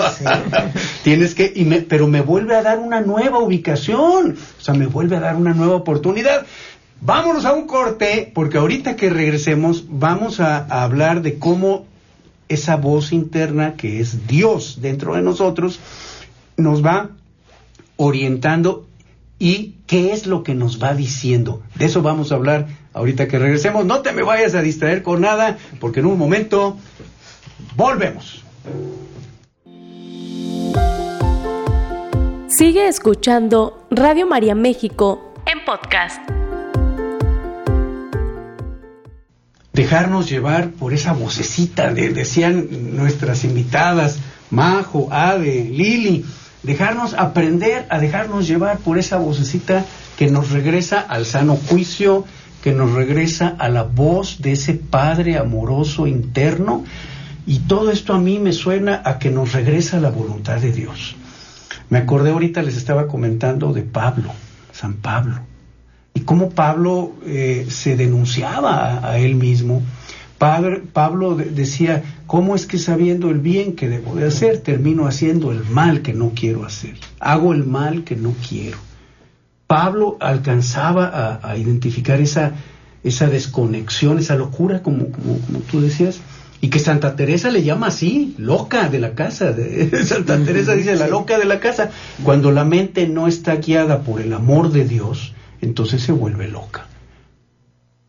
[1.03, 4.85] tienes que y me, pero me vuelve a dar una nueva ubicación o sea me
[4.85, 6.45] vuelve a dar una nueva oportunidad.
[7.01, 11.87] Vámonos a un corte porque ahorita que regresemos vamos a hablar de cómo
[12.51, 15.81] esa voz interna que es Dios dentro de nosotros
[16.59, 17.11] nos va
[17.97, 18.87] orientando
[19.39, 21.63] y qué es lo que nos va diciendo.
[21.77, 23.87] De eso vamos a hablar ahorita que regresemos.
[23.87, 26.77] No te me vayas a distraer con nada, porque en un momento
[27.77, 28.45] volvemos.
[32.49, 36.21] Sigue escuchando Radio María México en podcast.
[39.73, 44.19] Dejarnos llevar por esa vocecita, de, decían nuestras invitadas,
[44.51, 46.25] Majo, Ade, Lili
[46.69, 49.87] dejarnos aprender a dejarnos llevar por esa vocecita
[50.19, 52.27] que nos regresa al sano juicio,
[52.63, 56.85] que nos regresa a la voz de ese Padre amoroso interno.
[57.47, 61.17] Y todo esto a mí me suena a que nos regresa la voluntad de Dios.
[61.89, 64.31] Me acordé ahorita, les estaba comentando de Pablo,
[64.71, 65.41] San Pablo,
[66.13, 69.83] y cómo Pablo eh, se denunciaba a él mismo
[70.39, 75.65] Pablo decía, ¿cómo es que sabiendo el bien que debo de hacer, termino haciendo el
[75.65, 76.95] mal que no quiero hacer?
[77.19, 78.77] Hago el mal que no quiero.
[79.67, 82.53] Pablo alcanzaba a, identificar esa,
[83.03, 86.21] esa desconexión, esa locura, como, como, tú decías,
[86.61, 89.55] Y que Santa Teresa le llama así, loca de la casa.
[90.05, 91.91] Santa Teresa dice la loca de la casa.
[92.25, 96.87] Cuando la mente no está guiada por el amor de Dios, entonces se vuelve loca.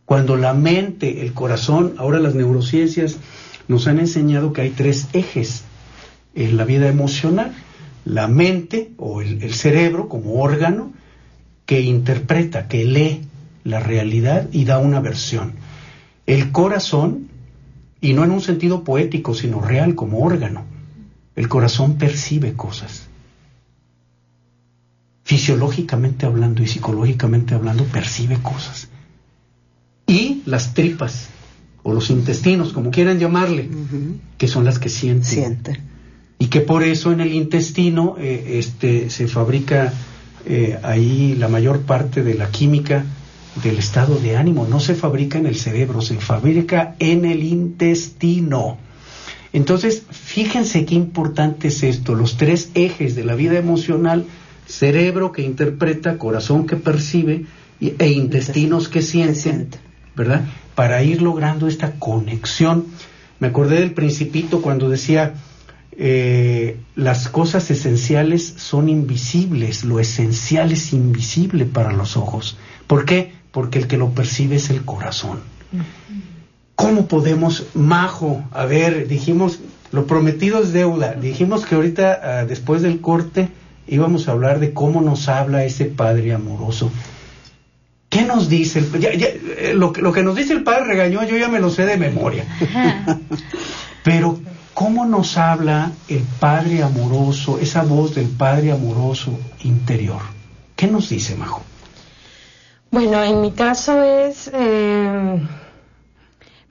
[0.04, 3.18] Cuando la mente, el corazón, ahora las neurociencias
[3.70, 5.64] nos han enseñado que hay tres ejes
[6.34, 7.54] en la vida emocional.
[8.04, 10.92] La mente o el, cerebro como órgano
[11.68, 13.22] que interpreta, que lee
[13.64, 15.54] la realidad y da una versión.
[16.26, 17.30] El corazón,
[18.02, 20.66] y no en un sentido poético, sino real como órgano,
[21.36, 23.08] el corazón percibe cosas.
[25.26, 28.90] Fisiológicamente hablando y psicológicamente hablando, percibe cosas.
[30.08, 31.30] Y las tripas,
[31.84, 33.70] o los intestinos, como quieran llamarle,
[34.38, 35.24] que son las que sienten.
[35.24, 35.82] Siente.
[36.38, 39.94] Y que por eso en el intestino eh, este, se fabrica
[40.46, 43.04] eh, ahí la mayor parte de la química
[43.64, 44.66] del estado de ánimo.
[44.70, 48.78] No se fabrica en el cerebro, se fabrica en el intestino.
[49.52, 54.26] Entonces, fíjense qué importante es esto, los tres ejes de la vida emocional,
[54.68, 57.46] cerebro que interpreta, corazón que percibe
[57.82, 59.80] e intestinos que sienten,
[60.16, 60.46] ¿verdad?
[60.80, 62.86] Para ir logrando esta conexión.
[63.40, 65.34] Me acordé del principito cuando decía,
[65.92, 72.58] eh, las cosas esenciales son invisibles, lo esencial es invisible para los ojos.
[72.88, 73.34] ¿Por qué?
[73.52, 75.40] Porque el que lo percibe es el corazón.
[76.76, 79.60] ¿Cómo podemos, Majo, a ver, dijimos,
[79.92, 83.50] lo prometido es deuda, dijimos que ahorita, ah, después del corte,
[83.86, 86.90] íbamos a hablar de cómo nos habla ese Padre amoroso.
[88.10, 88.80] ¿Qué nos dice?
[88.80, 91.86] El, eh, lo, lo, que nos dice el Padre regañó, yo ya me lo sé
[91.86, 92.46] de memoria.
[94.04, 94.40] Pero
[94.80, 100.22] ¿Cómo nos habla el Padre amoroso, esa voz del Padre amoroso interior?
[100.78, 101.64] ¿Qué nos dice, Majo?
[102.90, 105.46] Bueno, en mi caso es, eh,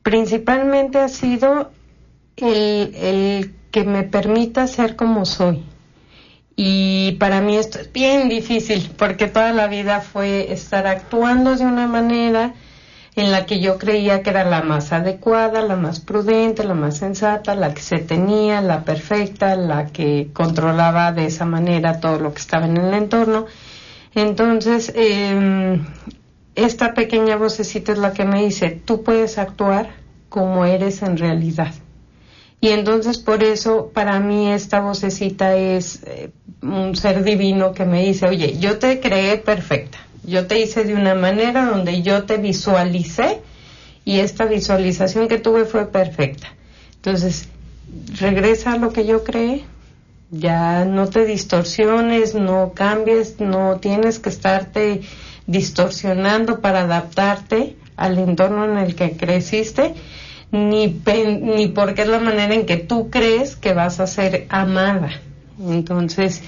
[0.03, 1.71] principalmente ha sido
[2.37, 5.63] el, el que me permita ser como soy.
[6.61, 11.65] Y para mí esto es bien difícil porque toda la vida fue estar actuando de
[11.65, 12.53] una manera
[13.15, 16.97] en la que yo creía que era la más adecuada, la más prudente, la más
[16.97, 22.35] sensata, la que se tenía, la perfecta, la que controlaba de esa manera todo lo
[22.35, 23.47] que estaba en el entorno.
[24.17, 25.87] Entonces, em,
[26.57, 29.91] esta pequeña vocecita es la que me dice, tú puedes actuar
[30.29, 31.73] como eres en realidad.
[32.61, 36.31] Y entonces por eso para mí esta vocecita es eh,
[36.63, 40.95] un ser divino que me dice, oye, yo te creé perfecta yo te hice de
[40.95, 43.41] una manera donde yo te visualicé
[44.05, 46.49] y esta visualización que tuve fue perfecta.
[46.97, 47.49] Entonces,
[48.21, 49.65] regresa a lo que yo creé.
[50.31, 55.01] Ya no te distorsiones, no cambies, no tienes que estarte
[55.47, 59.95] distorsionando para adaptarte al entorno en el que creciste,
[60.51, 61.01] ni,
[61.43, 65.11] ni porque es la manera en que tú crees que vas a ser amada.
[65.61, 66.43] Entonces,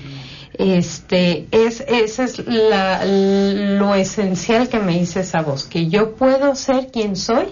[0.54, 6.54] este es ese es la, lo esencial que me dice esa voz que yo puedo
[6.54, 7.46] ser quien soy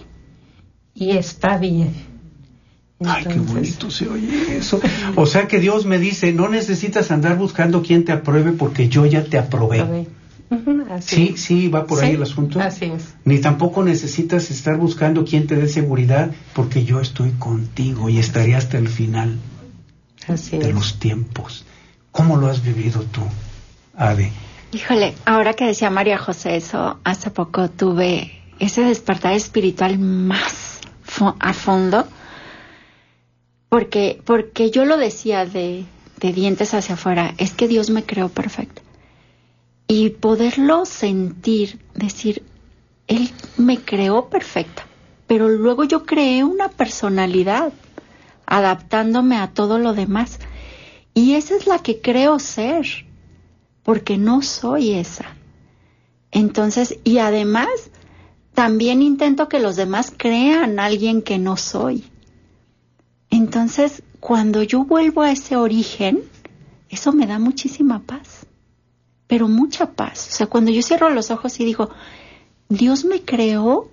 [0.95, 1.95] y está bien
[3.05, 4.81] Ay, qué bonito se oye eso.
[5.15, 9.07] O sea que Dios me dice, no necesitas andar buscando quien te apruebe porque yo
[9.07, 10.07] ya te aprobé.
[11.01, 12.61] Sí, sí, va por ahí el asunto.
[12.61, 13.15] Así es.
[13.25, 18.55] Ni tampoco necesitas estar buscando quien te dé seguridad porque yo estoy contigo y estaré
[18.55, 19.39] hasta el final
[20.27, 21.65] de los tiempos.
[22.13, 23.23] ¿Cómo lo has vivido tú,
[23.97, 24.33] Ade?
[24.73, 30.81] Híjole, ahora que decía María José eso, hace poco tuve ese despertar espiritual más
[31.41, 32.07] a fondo,
[33.69, 35.85] porque, porque yo lo decía de,
[36.21, 38.83] de dientes hacia afuera, es que Dios me creó perfecto.
[39.89, 42.45] Y poderlo sentir, decir,
[43.07, 44.87] Él me creó perfecta,
[45.27, 47.73] pero luego yo creé una personalidad,
[48.47, 50.39] adaptándome a todo lo demás.
[51.15, 52.87] Y esa es la que creo ser,
[53.83, 55.25] porque no soy esa.
[56.31, 57.69] Entonces, y además,
[58.55, 62.05] también intento que los demás crean a alguien que no soy.
[63.31, 66.23] Entonces, cuando yo vuelvo a ese origen,
[66.89, 68.38] eso me da muchísima paz,
[69.29, 70.29] pero mucha paz.
[70.31, 71.91] O sea, cuando yo cierro los ojos y digo,
[72.69, 73.89] Dios me creó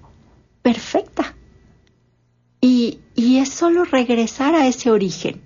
[0.63, 1.35] perfecta.
[2.61, 5.41] Y, y es solo regresar a ese origen.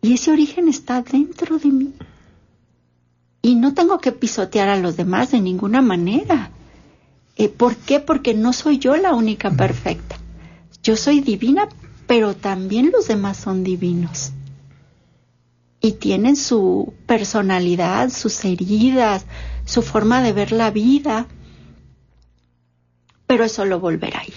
[0.00, 1.92] Y ese origen está dentro de mí.
[3.42, 6.50] Y no tengo que pisotear a los demás de ninguna manera.
[7.36, 8.00] Eh, ¿Por qué?
[8.00, 10.16] Porque no soy yo la única perfecta.
[10.82, 11.68] Yo soy divina,
[12.06, 14.32] pero también los demás son divinos.
[15.84, 19.26] Y tienen su personalidad, sus heridas,
[19.66, 21.26] su forma de ver la vida.
[23.26, 24.32] Pero eso lo volverá ahí.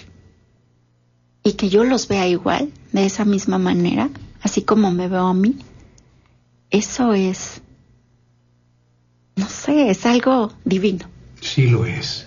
[1.42, 4.10] Y que yo los vea igual de esa misma manera,
[4.42, 5.56] así como me veo a mí,
[6.68, 7.62] eso es,
[9.36, 11.06] no sé, es algo divino.
[11.40, 12.26] Sí lo es.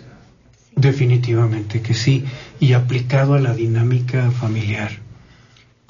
[0.75, 2.25] Definitivamente que sí.
[2.59, 5.00] Y aplicado a la dinámica familiar,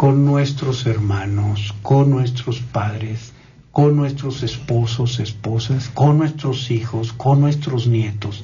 [0.01, 3.33] con nuestros hermanos, con nuestros padres,
[3.71, 8.43] con nuestros esposos, esposas, con nuestros hijos, con nuestros nietos,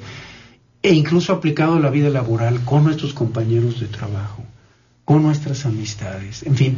[0.83, 4.43] e incluso aplicado a la vida laboral, con nuestros compañeros de trabajo,
[5.03, 6.77] con nuestras amistades, en fin,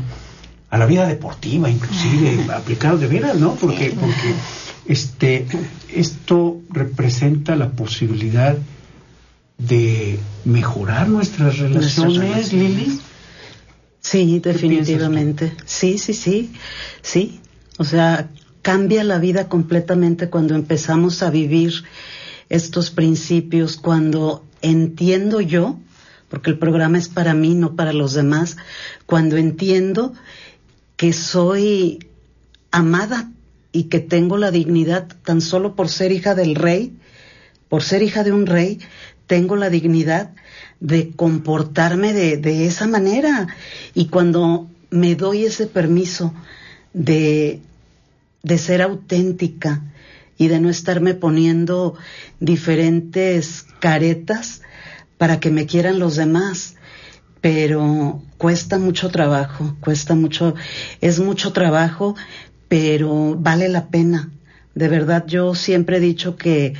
[0.69, 3.55] a la vida deportiva inclusive, aplicado de veras, ¿no?
[3.55, 4.33] Porque, porque
[4.85, 5.45] este,
[5.93, 8.57] esto representa la posibilidad
[9.57, 13.01] de mejorar nuestras relaciones, Lili.
[14.09, 15.53] Sí, definitivamente.
[15.65, 16.51] Sí, sí, sí,
[17.03, 17.41] sí.
[17.77, 18.31] O sea,
[18.63, 21.83] cambia la vida completamente cuando empezamos a vivir
[22.49, 25.77] estos principios, cuando entiendo yo,
[26.27, 28.57] porque el programa es para mí, no para los demás,
[29.05, 30.13] cuando entiendo
[30.95, 31.99] que soy
[32.71, 33.31] amada
[33.71, 36.97] y que tengo la dignidad tan solo por ser hija del rey,
[37.67, 38.79] por ser hija de un rey,
[39.27, 40.33] tengo la dignidad
[40.79, 43.47] de comportarme de, de esa manera.
[43.93, 46.33] Y cuando me doy ese permiso
[46.93, 47.61] de,
[48.43, 49.83] de ser auténtica
[50.37, 51.95] y de no estarme poniendo
[52.39, 54.61] diferentes caretas
[55.17, 56.75] para que me quieran los demás,
[57.41, 60.55] pero cuesta mucho trabajo, cuesta mucho,
[61.01, 62.15] es mucho trabajo,
[62.67, 64.29] pero vale la pena.
[64.75, 66.73] De verdad, yo siempre he dicho que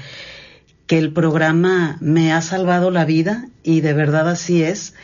[0.90, 4.96] que el programa me ha salvado la vida y de verdad así es.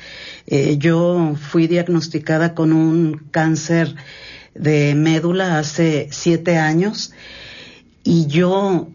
[0.47, 3.93] Eh, yo fui diagnosticada con un cáncer
[4.55, 7.13] de médula hace siete años
[8.03, 8.89] y yo,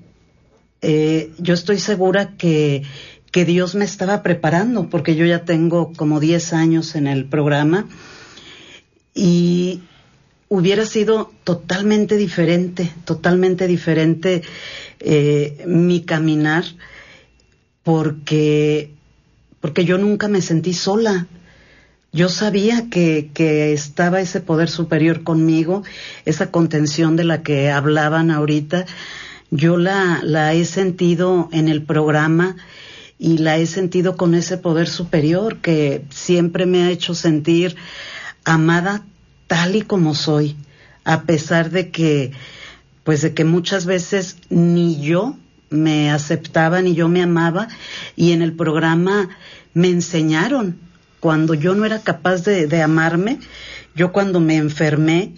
[0.83, 2.83] eh, yo estoy segura que,
[3.31, 7.87] que Dios me estaba preparando porque yo ya tengo como diez años en el programa
[9.15, 9.83] y
[10.51, 14.43] hubiera sido totalmente diferente, totalmente diferente
[14.99, 16.65] eh, mi caminar
[17.85, 18.93] porque,
[19.61, 21.29] porque yo nunca me sentí sola.
[22.13, 25.85] Yo sabía que, que estaba ese poder superior conmigo,
[26.25, 28.87] esa contención de la que hablaban ahorita.
[29.53, 32.57] Yo la, la he sentido en el programa
[33.21, 37.77] y la he sentido con ese poder superior que siempre me ha hecho sentir
[38.45, 39.05] amada
[39.51, 40.55] tal y como soy,
[41.03, 42.31] a pesar de que
[43.03, 45.37] pues de que muchas veces ni yo
[45.71, 47.67] me aceptaba ni yo me amaba
[48.15, 49.29] y en el programa
[49.75, 50.79] me enseñaron.
[51.19, 53.41] Cuando yo no era capaz de, amarme,
[53.97, 55.35] yo cuando me enfermé,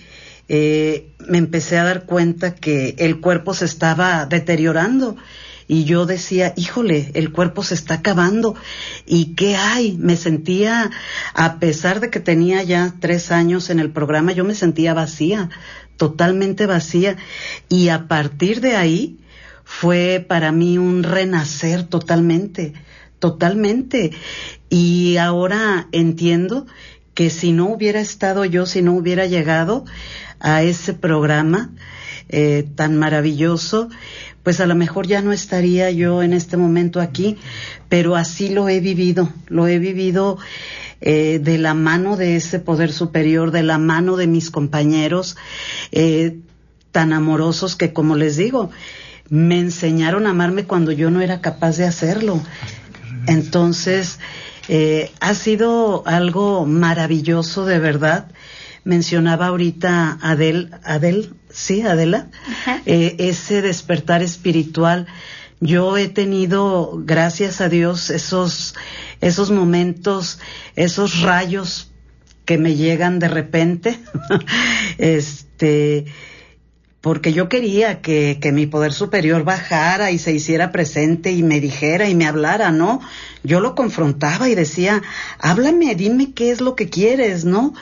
[0.46, 5.16] eh, me empecé a dar cuenta que el cuerpo se estaba deteriorando
[5.72, 8.54] y yo decía, híjole, el cuerpo se está acabando.
[9.06, 9.96] ¿Y qué hay?
[9.96, 10.90] Me sentía,
[11.32, 15.48] a pesar de que tenía ya tres años en el programa, yo me sentía vacía,
[15.96, 17.16] totalmente vacía.
[17.70, 19.18] Y a partir de ahí
[19.64, 22.74] fue para mí un renacer totalmente,
[23.18, 24.10] totalmente.
[24.68, 26.66] Y ahora entiendo
[27.14, 29.86] que si no hubiera estado yo, si no hubiera llegado
[30.38, 31.70] a ese programa
[32.28, 33.88] eh, tan maravilloso,
[34.42, 37.38] pues a lo mejor ya no estaría yo en este momento aquí,
[37.88, 40.38] pero así lo he vivido, lo he vivido
[41.00, 45.36] eh, de la mano de ese poder superior, de la mano de mis compañeros
[45.90, 46.38] eh,
[46.92, 48.70] tan amorosos que, como les digo,
[49.28, 52.40] me enseñaron a amarme cuando yo no era capaz de hacerlo.
[53.26, 54.18] Entonces,
[54.68, 58.28] eh, ha sido algo maravilloso de verdad.
[58.84, 62.28] Mencionaba ahorita Adel, Adel, sí, Adela,
[62.86, 65.06] ese despertar espiritual.
[65.60, 68.74] Yo he tenido, gracias a Dios, esos
[69.22, 70.40] esos momentos,
[70.76, 71.90] esos rayos
[72.44, 73.98] que me llegan de repente,
[74.98, 76.06] este,
[77.00, 81.60] porque yo quería que, que, mi poder superior bajara y se hiciera presente y me
[81.60, 83.00] dijera y me hablara, ¿no?
[83.44, 85.02] Yo lo confrontaba y decía,
[85.38, 87.74] háblame, dime qué es lo que quieres, ¿no?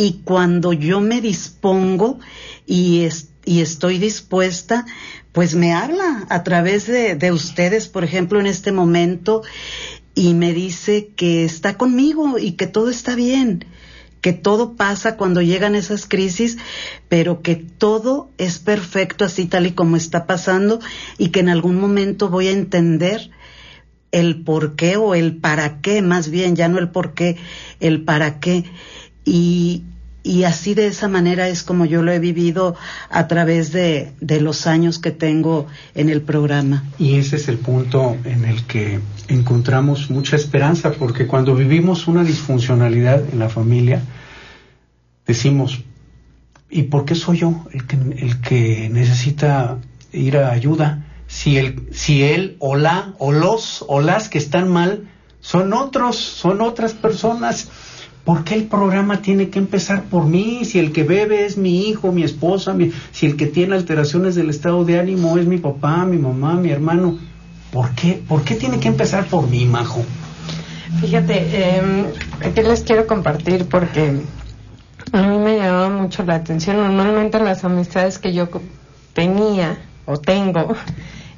[0.00, 2.20] Y cuando yo me dispongo
[2.66, 3.06] y,
[3.44, 4.86] y estoy dispuesta,
[5.32, 9.42] pues me habla a través de, de ustedes, por ejemplo, en este momento,
[10.14, 13.66] y me dice que está conmigo y que todo está bien,
[14.22, 16.56] que todo pasa cuando llegan esas crisis,
[17.10, 20.80] pero que todo es perfecto así tal y como está pasando
[21.18, 23.30] y que en algún momento voy a entender
[24.12, 27.36] el por qué o el para qué, más bien, ya no el por qué,
[27.80, 28.64] el para qué.
[29.24, 29.84] Y,
[30.22, 32.76] y así de esa manera es como yo lo he vivido
[33.10, 36.84] a través de, de, los años que tengo en el programa.
[36.98, 42.24] Y ese es el punto en el que encontramos mucha esperanza, porque cuando vivimos una
[42.24, 44.02] disfuncionalidad en la familia,
[45.26, 45.80] decimos,
[46.68, 49.78] ¿y por qué soy yo el que, el que necesita
[50.12, 51.06] ir a ayuda?
[51.26, 55.08] Si, el, si él o la o los o las que están mal
[55.40, 57.68] son otros, son otras personas.
[58.24, 60.64] ¿Por qué el programa tiene que empezar por mí?
[60.64, 62.76] Si el que bebe es mi hijo, mi esposa,
[63.12, 66.70] si el que tiene alteraciones del estado de ánimo es mi papá, mi mamá, mi
[66.70, 67.18] hermano.
[67.72, 68.20] ¿Por qué?
[68.28, 70.04] ¿Por qué tiene que empezar por mí, Majo?
[71.00, 72.04] Fíjate, eh,
[72.44, 74.20] aquí les quiero compartir porque
[75.12, 76.76] a mí me llamaba mucho la atención.
[76.76, 78.48] Normalmente las amistades que yo
[79.14, 80.74] tenía o tengo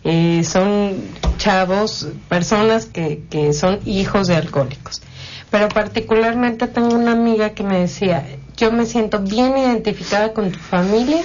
[0.04, 0.94] eh, son
[1.36, 5.02] chavos, personas que, que son hijos de alcohólicos.
[5.52, 8.26] Pero particularmente tengo una amiga que me decía,
[8.56, 11.22] yo me siento bien identificada con tu familia,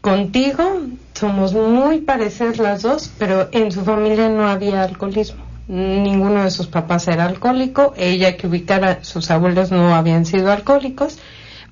[0.00, 0.80] contigo,
[1.12, 5.44] somos muy parecidas las dos, pero en su familia no había alcoholismo.
[5.68, 11.18] Ninguno de sus papás era alcohólico, ella que ubicara, sus abuelos no habían sido alcohólicos,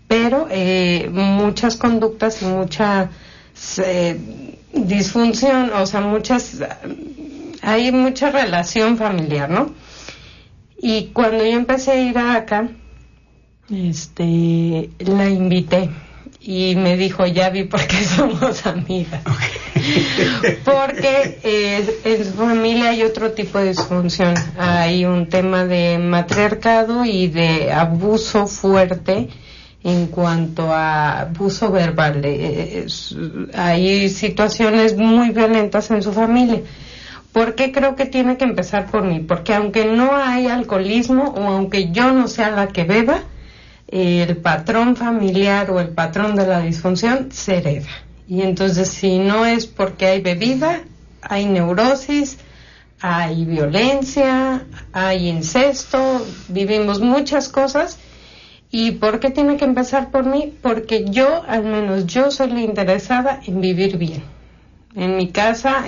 [0.06, 3.08] pero eh, muchas conductas y mucha
[3.78, 4.20] eh,
[4.74, 6.58] disfunción, o sea, muchas,
[7.62, 9.87] hay mucha relación familiar, ¿no?
[10.80, 12.68] Y cuando yo empecé a ir a acá,
[13.70, 15.90] este, la invité
[16.40, 19.22] y me dijo, ya vi por qué somos amigas.
[20.64, 24.34] Porque eh, en su familia hay otro tipo de disfunción.
[24.56, 29.28] Hay un tema de matriarcado y de abuso fuerte
[29.82, 32.22] en cuanto a abuso verbal.
[32.24, 32.86] Eh,
[33.54, 36.62] hay situaciones muy violentas en su familia.
[37.38, 39.20] ¿Por qué creo que tiene que empezar por mí?
[39.20, 43.20] Porque aunque no hay alcoholismo o aunque yo no sea la que beba,
[43.86, 47.90] el patrón familiar o el patrón de la disfunción se hereda.
[48.26, 50.80] Y entonces si no es porque hay bebida,
[51.22, 52.38] hay neurosis,
[53.00, 58.00] hay violencia, hay incesto, vivimos muchas cosas.
[58.72, 60.54] ¿Y por qué tiene que empezar por mí?
[60.60, 64.24] Porque yo, al menos yo soy la interesada en vivir bien.
[64.96, 65.84] En mi casa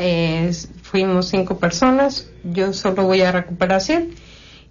[0.91, 4.09] fuimos cinco personas, yo solo voy a recuperación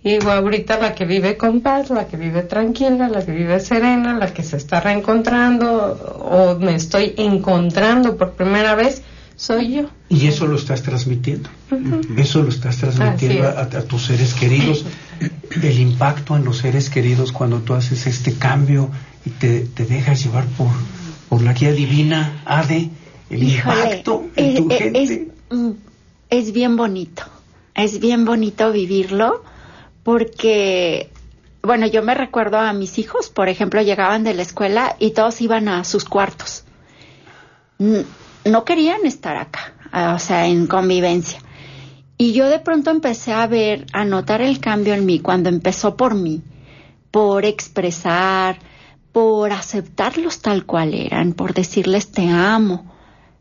[0.03, 4.17] y ahorita la que vive con paz, la que vive tranquila, la que vive serena,
[4.17, 9.01] la que se está reencontrando o me estoy encontrando por primera vez,
[9.36, 9.89] soy yo.
[10.07, 11.49] Y eso lo estás transmitiendo.
[12.17, 14.86] Eso lo estás transmitiendo a, tus seres queridos.
[15.61, 18.89] El impacto en los seres queridos cuando tú haces este cambio
[19.26, 20.72] y te, dejas llevar por,
[21.28, 22.89] por la guía divina, Ade,
[23.30, 25.28] el impacto en tu gente.
[25.49, 25.72] Mm,
[26.30, 27.23] es bien bonito.
[27.75, 29.43] Es bien bonito vivirlo
[30.03, 31.09] porque,
[31.61, 35.41] bueno, yo me recuerdo a mis hijos, por ejemplo, llegaban de la escuela y todos
[35.41, 36.63] iban a sus cuartos.
[37.77, 39.73] No querían estar acá,
[40.13, 41.39] o sea, en convivencia.
[42.17, 45.95] Y yo de pronto empecé a ver, a notar el cambio en mí cuando empezó
[45.95, 46.41] por mí,
[47.11, 48.59] por expresar,
[49.13, 52.91] por aceptarlos tal cual eran, por decirles te amo,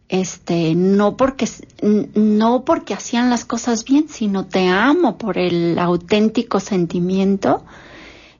[0.08, 1.48] este, no porque,
[1.82, 7.64] no porque hacían las cosas bien, sino te amo por el auténtico sentimiento,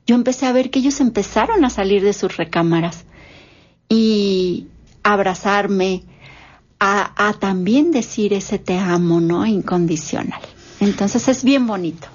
[0.07, 3.05] yo empecé a ver que ellos empezaron a salir de sus recámaras
[3.87, 4.67] y
[5.03, 6.03] abrazarme,
[6.79, 9.45] a, a también decir ese te amo, ¿no?
[9.45, 10.39] Incondicional.
[10.79, 12.07] Entonces es bien bonito.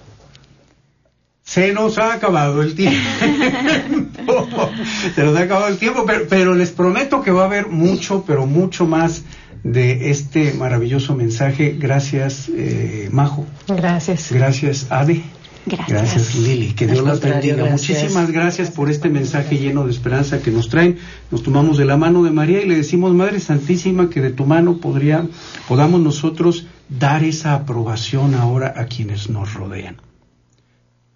[1.45, 2.99] Se nos ha acabado el tiempo.
[5.15, 8.25] Se nos ha acabado el tiempo, pero, pero, les prometo que va a haber mucho,
[8.27, 9.23] pero mucho más
[9.65, 11.77] de este maravilloso mensaje.
[11.77, 13.47] Gracias, eh, Majo.
[13.67, 14.31] Gracias.
[14.31, 15.23] Gracias, Ade.
[15.67, 15.89] Gracias.
[15.89, 16.73] Gracias, Lili.
[16.75, 17.65] Que Dios las bendiga.
[17.65, 20.99] Muchísimas gracias por este mensaje lleno de esperanza que nos traen.
[21.31, 24.45] Nos tomamos de la mano de María y le decimos, Madre Santísima, que de tu
[24.45, 25.27] mano podría,
[25.67, 29.97] podamos nosotros dar esa aprobación ahora a quienes nos rodean.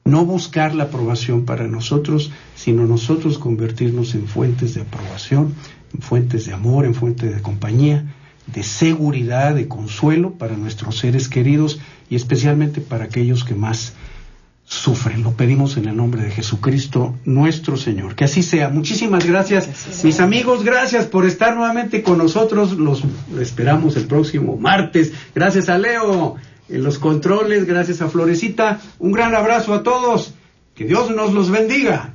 [0.07, 5.55] No buscar la aprobación para nosotros, sino nosotros convertirnos en fuentes de aprobación,
[5.93, 8.07] en fuentes de amor, en fuentes de compañía
[8.53, 13.95] de seguridad, de consuelo para nuestros seres queridos y especialmente para aquellos que más
[14.65, 15.23] sufren.
[15.23, 18.15] Lo pedimos en el nombre de Jesucristo nuestro Señor.
[18.15, 18.69] Que así sea.
[18.69, 20.65] Muchísimas gracias, mis amigos.
[20.65, 22.73] Gracias por estar nuevamente con nosotros.
[22.73, 23.03] Los
[23.41, 25.13] esperamos el próximo martes.
[25.35, 26.37] Gracias a Leo
[26.69, 27.67] en los controles.
[27.67, 28.81] Gracias a Florecita.
[28.99, 30.35] Un gran abrazo a todos.
[30.75, 32.15] Que Dios nos los bendiga.